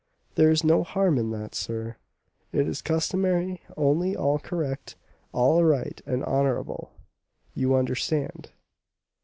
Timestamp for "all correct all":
4.15-5.63